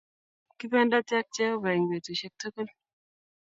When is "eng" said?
1.75-1.89